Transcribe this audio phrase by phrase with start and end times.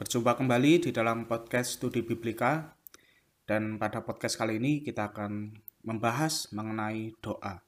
[0.00, 2.72] Berjumpa kembali di dalam podcast Studi Biblika
[3.44, 5.52] dan pada podcast kali ini kita akan
[5.84, 7.60] membahas mengenai doa.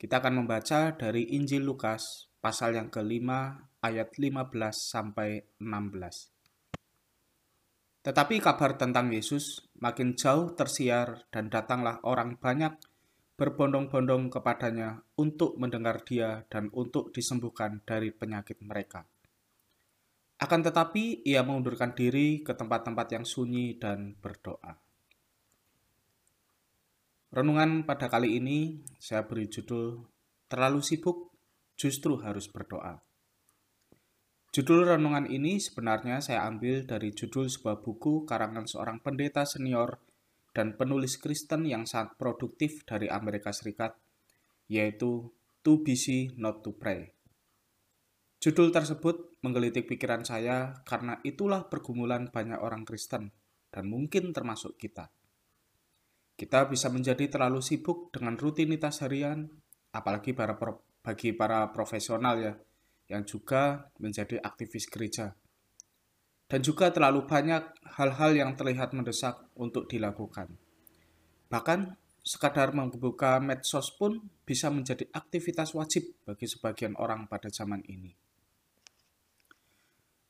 [0.00, 6.32] Kita akan membaca dari Injil Lukas pasal yang kelima ayat 15 sampai 16.
[8.00, 12.80] Tetapi kabar tentang Yesus makin jauh tersiar dan datanglah orang banyak
[13.36, 19.04] berbondong-bondong kepadanya untuk mendengar dia dan untuk disembuhkan dari penyakit mereka.
[20.36, 24.76] Akan tetapi ia mengundurkan diri ke tempat-tempat yang sunyi dan berdoa.
[27.32, 30.04] Renungan pada kali ini saya beri judul
[30.46, 31.34] Terlalu sibuk
[31.74, 33.02] justru harus berdoa.
[34.54, 39.98] Judul renungan ini sebenarnya saya ambil dari judul sebuah buku karangan seorang pendeta senior
[40.54, 43.98] dan penulis Kristen yang sangat produktif dari Amerika Serikat,
[44.70, 45.34] yaitu
[45.66, 47.15] To Busy Not to Pray.
[48.36, 53.32] Judul tersebut menggelitik pikiran saya karena itulah pergumulan banyak orang Kristen
[53.72, 55.08] dan mungkin termasuk kita.
[56.36, 59.48] Kita bisa menjadi terlalu sibuk dengan rutinitas harian,
[59.88, 62.52] apalagi para pro, bagi para profesional ya,
[63.08, 65.32] yang juga menjadi aktivis gereja.
[66.46, 70.52] Dan juga terlalu banyak hal-hal yang terlihat mendesak untuk dilakukan.
[71.48, 78.25] Bahkan sekadar membuka medsos pun bisa menjadi aktivitas wajib bagi sebagian orang pada zaman ini.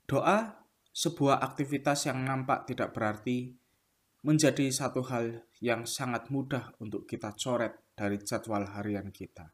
[0.07, 0.62] Doa,
[0.95, 3.59] sebuah aktivitas yang nampak tidak berarti,
[4.23, 9.51] menjadi satu hal yang sangat mudah untuk kita coret dari jadwal harian kita.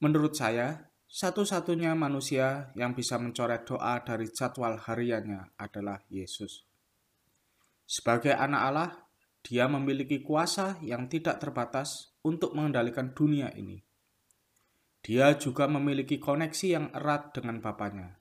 [0.00, 6.68] Menurut saya, satu-satunya manusia yang bisa mencoret doa dari jadwal hariannya adalah Yesus.
[7.88, 8.90] Sebagai anak Allah,
[9.40, 13.80] dia memiliki kuasa yang tidak terbatas untuk mengendalikan dunia ini.
[15.00, 18.17] Dia juga memiliki koneksi yang erat dengan Bapaknya.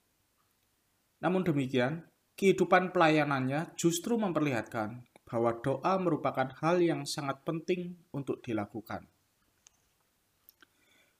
[1.23, 2.05] Namun demikian,
[2.37, 9.09] kehidupan pelayanannya justru memperlihatkan bahwa doa merupakan hal yang sangat penting untuk dilakukan.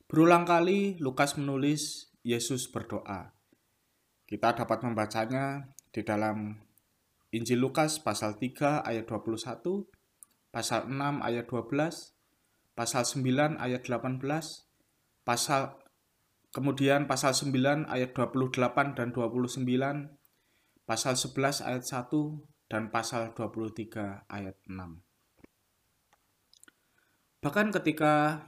[0.08, 3.36] Berulang kali Lukas menulis Yesus berdoa.
[4.24, 6.56] Kita dapat membacanya di dalam
[7.36, 9.84] Injil Lukas pasal 3 ayat 21,
[10.48, 12.16] pasal 6 ayat 12,
[12.72, 14.24] pasal 9 ayat 18,
[15.28, 15.76] pasal
[16.58, 19.62] Kemudian pasal 9 ayat 28 dan 29,
[20.90, 22.10] pasal 11 ayat 1,
[22.66, 24.74] dan pasal 23 ayat 6.
[27.46, 28.42] Bahkan ketika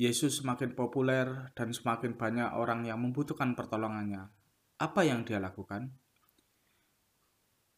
[0.00, 4.32] Yesus semakin populer dan semakin banyak orang yang membutuhkan pertolongannya,
[4.80, 5.92] apa yang dia lakukan?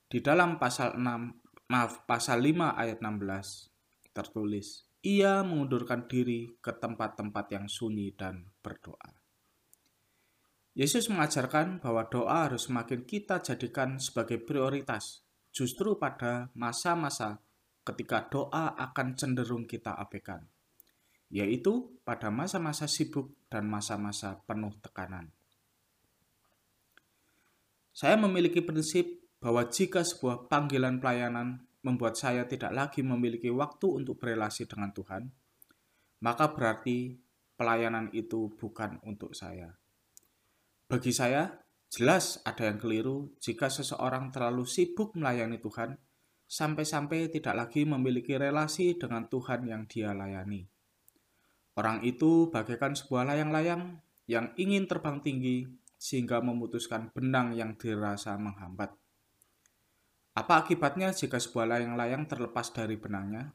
[0.07, 1.03] Di dalam pasal 6,
[1.67, 9.22] maaf, pasal 5 ayat 16 tertulis, ia mengundurkan diri ke tempat-tempat yang sunyi dan berdoa.
[10.73, 15.21] Yesus mengajarkan bahwa doa harus semakin kita jadikan sebagai prioritas,
[15.53, 17.45] justru pada masa-masa
[17.85, 20.49] ketika doa akan cenderung kita abaikan,
[21.29, 25.29] yaitu pada masa-masa sibuk dan masa-masa penuh tekanan.
[27.93, 29.05] Saya memiliki prinsip
[29.45, 35.29] bahwa jika sebuah panggilan pelayanan membuat saya tidak lagi memiliki waktu untuk berelasi dengan Tuhan,
[36.25, 37.21] maka berarti
[37.61, 39.82] pelayanan itu bukan untuk saya.
[40.93, 41.49] Bagi saya,
[41.89, 45.97] jelas ada yang keliru jika seseorang terlalu sibuk melayani Tuhan
[46.45, 50.69] sampai-sampai tidak lagi memiliki relasi dengan Tuhan yang dia layani.
[51.81, 55.65] Orang itu bagaikan sebuah layang-layang yang ingin terbang tinggi
[55.97, 58.93] sehingga memutuskan benang yang dirasa menghambat.
[60.37, 63.49] Apa akibatnya jika sebuah layang-layang terlepas dari benangnya?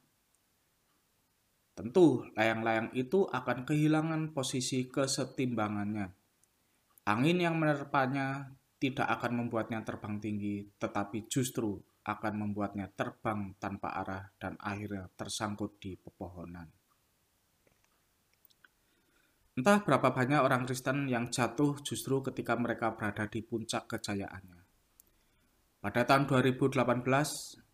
[1.78, 6.17] Tentu, layang-layang itu akan kehilangan posisi kesetimbangannya
[7.08, 8.52] Angin yang menerpanya
[8.84, 15.80] tidak akan membuatnya terbang tinggi, tetapi justru akan membuatnya terbang tanpa arah dan akhirnya tersangkut
[15.80, 16.68] di pepohonan.
[19.58, 24.62] Entah berapa banyak orang Kristen yang jatuh justru ketika mereka berada di puncak kejayaannya.
[25.82, 26.78] Pada tahun 2018,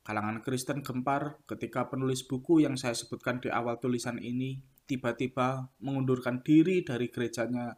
[0.05, 6.39] kalangan Kristen gempar ketika penulis buku yang saya sebutkan di awal tulisan ini tiba-tiba mengundurkan
[6.39, 7.75] diri dari gerejanya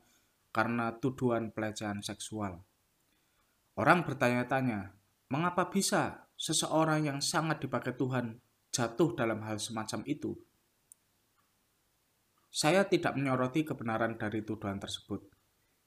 [0.56, 2.63] karena tuduhan pelecehan seksual.
[3.75, 4.96] Orang bertanya-tanya,
[5.28, 8.40] mengapa bisa seseorang yang sangat dipakai Tuhan
[8.72, 10.31] jatuh dalam hal semacam itu?
[12.48, 15.28] Saya tidak menyoroti kebenaran dari tuduhan tersebut.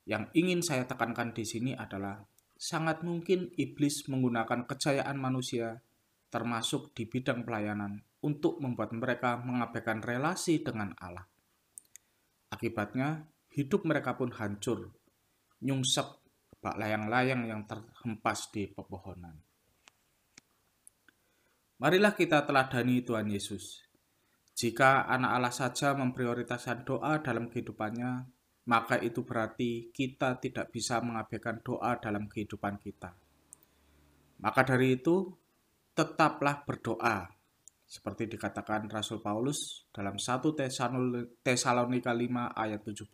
[0.04, 2.20] Yang ingin saya tekankan di sini adalah
[2.60, 5.80] sangat mungkin iblis menggunakan kejayaan manusia
[6.28, 11.24] termasuk di bidang pelayanan untuk membuat mereka mengabaikan relasi dengan Allah.
[12.52, 13.24] Akibatnya,
[13.58, 14.94] hidup mereka pun hancur,
[15.66, 16.06] nyungsep,
[16.62, 19.34] bak layang-layang yang terhempas di pepohonan.
[21.82, 23.82] Marilah kita teladani Tuhan Yesus.
[24.54, 28.26] Jika anak Allah saja memprioritaskan doa dalam kehidupannya,
[28.66, 33.14] maka itu berarti kita tidak bisa mengabaikan doa dalam kehidupan kita.
[34.42, 35.34] Maka dari itu,
[35.94, 37.37] tetaplah berdoa,
[37.88, 40.44] seperti dikatakan Rasul Paulus dalam 1
[41.40, 43.08] Tesalonika 5 ayat 17.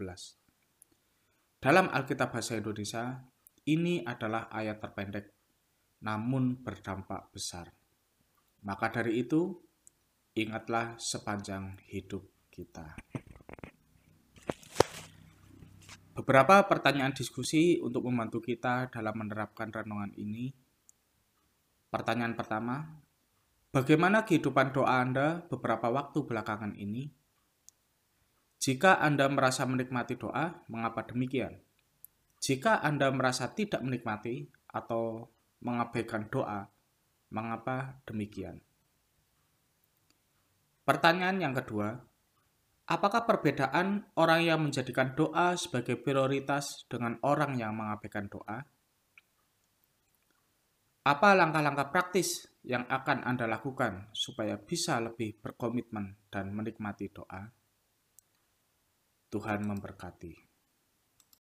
[1.62, 3.22] Dalam Alkitab Bahasa Indonesia,
[3.70, 5.30] ini adalah ayat terpendek,
[6.02, 7.70] namun berdampak besar.
[8.66, 9.54] Maka dari itu,
[10.34, 12.98] ingatlah sepanjang hidup kita.
[16.18, 20.50] Beberapa pertanyaan diskusi untuk membantu kita dalam menerapkan renungan ini.
[21.90, 23.03] Pertanyaan pertama,
[23.74, 27.10] bagaimana kehidupan doa Anda beberapa waktu belakangan ini?
[28.62, 31.58] Jika Anda merasa menikmati doa, mengapa demikian?
[32.38, 35.26] Jika Anda merasa tidak menikmati atau
[35.60, 36.70] mengabaikan doa,
[37.34, 38.62] Mengapa demikian?
[40.86, 41.98] Pertanyaan yang kedua,
[42.86, 48.62] apakah perbedaan orang yang menjadikan doa sebagai prioritas dengan orang yang mengabaikan doa?
[51.02, 57.52] Apa langkah-langkah praktis yang akan Anda lakukan supaya bisa lebih berkomitmen dan menikmati doa?
[59.28, 60.53] Tuhan memberkati.